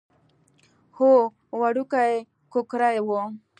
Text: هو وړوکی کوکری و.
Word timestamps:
هو 0.97 1.11
وړوکی 1.59 2.13
کوکری 2.51 2.97
و. 3.05 3.07